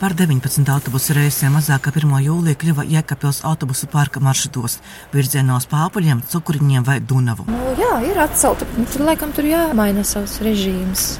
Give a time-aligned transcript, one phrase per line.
[0.00, 2.14] Par 19 autobusu reisiem mazāk kā 1.
[2.24, 4.78] jūlijā kļuva Jēkabpils autobusu parka maršrutos
[5.12, 7.44] virzienos Pāpuļiem, Cukuriņiem vai Dunavu.
[7.52, 8.64] Nu, jā, ir atcelta.
[8.94, 11.10] Tur laikam tur jāmaina savs režīms.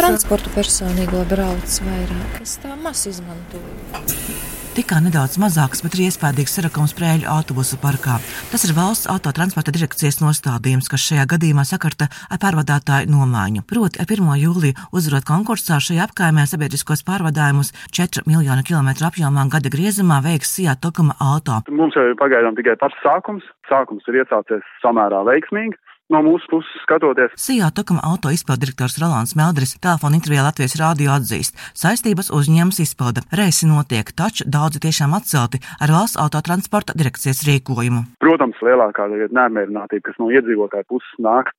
[0.00, 2.40] Transportu personīgo brauc vairāk.
[2.40, 8.18] Es tā maz izmantoju tikai nedaudz mazāks, bet ir iespējams sarakums prēļu autobusu parkā.
[8.52, 13.64] Tas ir valsts autotransporta direkcijas nostādījums, kas šajā gadījumā sakarta ar pārvadātāju nomaiņu.
[13.70, 14.30] Proti, ar 1.
[14.44, 20.76] jūliju uzvarot konkursā šajā apkaimē sabiedriskos pārvadājumus 4 miljonu kilometru apjomā gada griezumā veiks Sijā
[20.78, 21.62] Tokuma auto.
[21.70, 23.46] Mums jau ir pagaidām tikai pats sākums.
[23.70, 25.78] Sākums ir iesācies samērā veiksmīgi
[26.12, 27.34] no mūsu puses skatoties.
[27.38, 33.24] Sijā Tokama auto izpildirektors Rolands Meldris telefona intervijā Latvijas rādio atzīst, saistības uzņēmums izpilda.
[33.40, 38.04] Reisi notiek, taču daudzi tiešām atcelti ar valsts autotransporta direkcijas rīkojumu.
[38.22, 41.54] Protams, lielākā neapmierinātība, kas no iedzīvotāju puses nāk,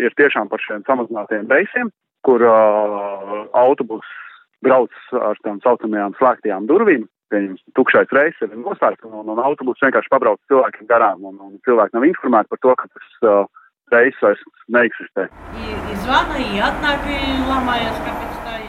[0.00, 1.90] ir tiešām par šiem samazinātiem reisiem,
[2.26, 4.06] kur uh, autobus
[4.64, 9.82] brauc ar tām saucamajām slēgtajām durvīm, pieņems, tukšais reizes ir noslēgts, un, un, un autobus
[9.82, 14.22] vienkārši pabrauc cilvēkiem garām, un, un cilvēki nav informēti par to, ka tas uh, reizes
[14.22, 14.42] vairs
[14.72, 15.26] neeksistē.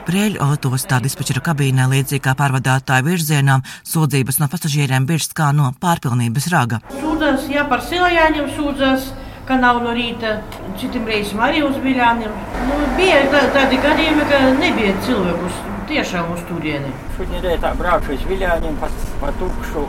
[0.07, 6.49] Prēļu autostā dispečera kabīnē līdzīgi kā pārvadātāju virzienām sūdzības no pasažieriem birst kā no pārpilnības
[6.53, 6.81] raga.
[6.95, 9.09] Sūdzas, jā, par silajāņiem sūdzas,
[9.47, 10.37] ka nav no rīta,
[10.79, 12.37] citiem reizēm arī uz viļāniem.
[12.69, 15.59] Nu, bija tā, tādi gadījumi, ka nebija cilvēkus
[15.91, 16.93] tiešām uz turieni.
[17.17, 18.91] Šodien rītā braucu uz viļāņiem pa,
[19.23, 19.87] pa tukšu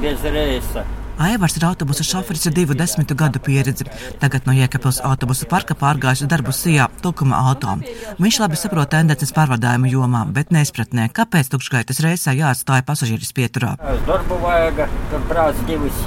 [0.00, 0.86] bez reisa.
[1.20, 3.84] Aivars ir autobusu šoferis ar divu desmitu gadu pieredzi.
[4.22, 7.76] Tagad no Jēkabils autobusu parka pārgājis darbu Sijā Tukuma auto.
[8.24, 13.76] Viņš labi saprot tendences pārvadājumu jomā, bet neizpratnē, kāpēc tukšgaitas reisē jāatstāja pasažieris pieturā.
[14.08, 16.04] Darbu vajag, tur brauc divas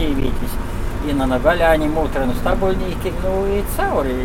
[1.13, 4.15] no gaļāņiem, otra no stabuļniekiem, nu, ir cauri.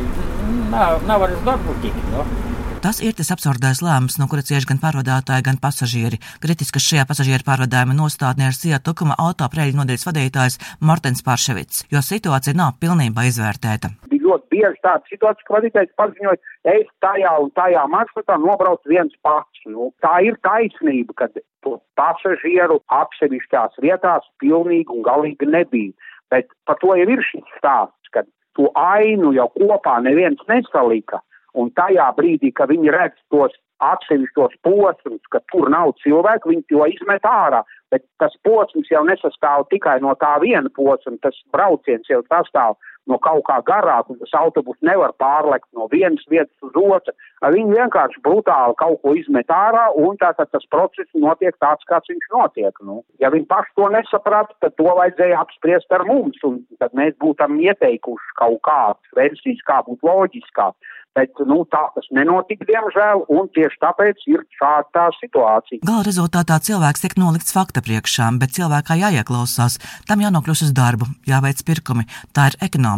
[0.72, 2.47] Nav, nav vairs darbu tik, nu.
[2.78, 6.20] Tas ir tas absurdais lēmums, no kura cieš gan pārvadātāji, gan pasažieri.
[6.38, 12.54] Kritiskas šajā pasažieru pārvadājuma nostādnē ir Sija Tukuma autopreļu nodeļas vadītājs Martins Pārševits, jo situācija
[12.54, 13.90] nav pilnībā izvērtēta.
[14.12, 19.18] Bija ļoti bieži tāda situācija, ka vadītājs paziņoja, es tajā un tajā maršrutā nobraucu viens
[19.26, 19.66] pats.
[19.66, 21.32] Nu, tā ir taisnība, ka
[21.66, 26.14] to pasažieru atsevišķās vietās pilnīgi un galīgi nebija.
[26.30, 28.22] Bet par to jau ir šis stāsts, ka
[28.54, 31.24] to ainu jau kopā neviens nesalika.
[31.58, 36.86] Un tajā brīdī, kad viņi redz tos atsevišķos posmus, ka tur nav cilvēku, viņi to
[36.90, 37.62] izmet ārā.
[37.92, 42.76] Bet tas posms jau nesastāv tikai no tā viena posma, tas brauciens jau sastāv
[43.10, 47.14] no kaut kā garāk, un tas autobus nevar pārlekt no vienas vietas uz otru.
[47.42, 52.28] Viņi vienkārši brutāli kaut ko izmet ārā, un tātad tas process notiek tāds, kāds viņš
[52.34, 52.82] notiek.
[52.84, 57.16] Nu, ja viņi paši to nesaprata, tad to vajadzēja apspriest ar mums, un tad mēs
[57.22, 60.76] būtam ieteikuši kaut kādas versijas, kā būtu loģiskāk.
[61.18, 65.82] Bet nu, tā tas nenotika, diemžēl, un tieši tāpēc ir šāda situācija.
[65.88, 71.64] Gala rezultātā cilvēks tiek nolikts fakta priekšā, bet cilvēkā jāieklausās, tam jānokļūst uz darbu, jāveic
[71.66, 72.06] pirkumi.
[72.36, 72.97] Tā ir ekonomika.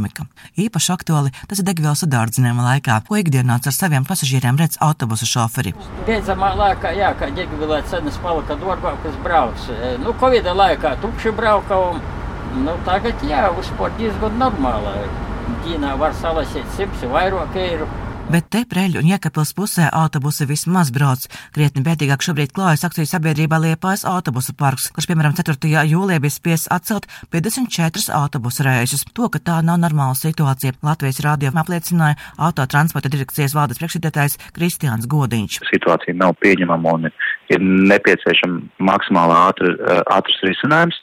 [0.61, 5.75] Īpaši aktuāli tas ir degvielas sadārdzinājuma laikā, ko ikdienāts ar saviem pasažieriem redz autobusu šoferi.
[6.09, 9.66] Beidzamā laikā, jā, kā degvielā cenas palika dārgākas brauc.
[10.05, 12.00] Nu, Covid laikā tukši braukām,
[12.65, 15.09] nu, tagad jā, uzspēr diezgan normāli.
[15.65, 17.88] Ķīnā var salasīt simts vairāk eiro
[18.30, 21.24] bet te Preļu un Jēkabils pusē autobusi vismaz brauc.
[21.54, 25.56] Krietni bēdīgāk šobrīd klājas akciju sabiedrībā Liepājas autobusu parks, kurš, piemēram, 4.
[25.91, 29.04] jūlijā bija spiests atcelt 54 autobusu reisus.
[29.16, 35.60] To, ka tā nav normāla situācija, Latvijas rādio apliecināja autotransporta direkcijas valdes priekšsēdētājs Kristiāns Godiņš.
[35.72, 39.74] Situācija nav pieņemama un ir nepieciešama maksimāli ātri,
[40.06, 41.02] ātrs risinājums.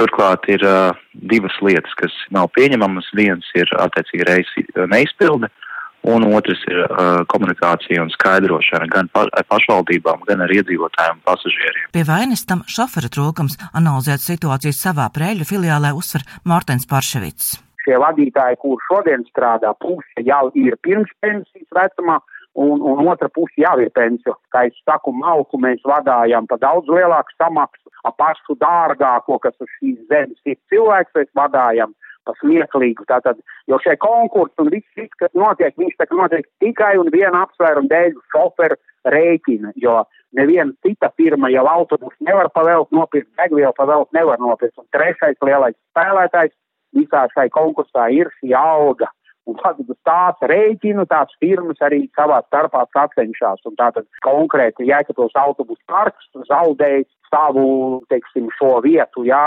[0.00, 0.96] Turklāt ir uh,
[1.28, 3.10] divas lietas, kas nav pieņemamas.
[3.18, 5.66] Viens ir attiecīgi reisi neizpilde, uh,
[6.08, 11.24] un otrs ir uh, komunikācija un skaidrošana gan pa, ar pašvaldībām, gan ar iedzīvotājiem un
[11.28, 11.88] pasažieriem.
[11.94, 17.58] Pie vainas tam šofera trūkums analizēt situāciju savā prēļu filiālē uzsver Mārtens Parševits.
[17.84, 22.18] Šie vadītāji, kur šodien strādā, puse jau ir pirms pensijas vecumā,
[22.60, 24.36] un, un otra puse jau ir pensija.
[24.52, 29.70] Kā es saku, malku mēs vadājam pa daudz lielāku samaksu, ap pašu dārgāko, kas uz
[29.78, 31.94] šīs zemes ir cilvēks, mēs vadājam
[32.40, 33.06] smieklīgu.
[33.08, 33.40] Tātad,
[33.70, 37.90] jo šie konkursi un viss, viss, kas notiek, viņš tā notiek tikai un viena apsvēruma
[37.90, 38.78] dēļ šoferu
[39.10, 40.00] rēķina, jo
[40.36, 44.76] neviena cita firma jau autobusu nevar pavēlt nopirkt, degvielu pavēlt nevar nopirkt.
[44.78, 46.54] Un trešais lielais spēlētājs
[46.96, 49.10] visā šai konkursā ir šī alga.
[49.48, 53.64] Un tad uz tās rēķinu tās firmas arī savā starpā sacenšas.
[53.66, 59.40] Un tātad konkrēti Jēkabils autobusu parks zaudējis savu, teiksim, šo vietu, jā,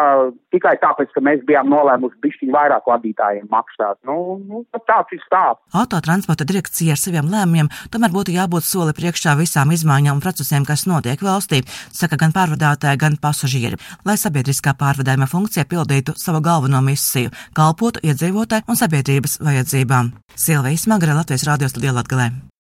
[0.54, 4.00] tikai tāpēc, ka mēs bijām nolēmuši bišķiņ vairāk vadītājiem maksāt.
[4.08, 5.64] Nu, nu tāds ir stāsts.
[5.78, 10.88] Autotransporta direkcija ar saviem lēmumiem tomēr būtu jābūt soli priekšā visām izmaiņām un procesiem, kas
[10.90, 11.64] notiek valstī,
[11.94, 18.68] saka gan pārvadātāji, gan pasažieri, lai sabiedriskā pārvadājuma funkcija pildītu savu galveno misiju- kalpotu iedzīvotāju
[18.68, 20.14] un sabiedrības vajadzībām.
[20.36, 22.32] Silvijas Magra Latvijas radio studijā Latgalē.